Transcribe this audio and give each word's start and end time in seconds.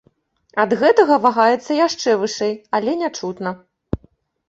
Ад 0.63 0.71
гэтага 0.81 1.17
вагаецца 1.27 1.71
яшчэ 1.81 2.17
вышэй, 2.25 2.59
але 2.81 2.91
нячутна. 3.07 3.57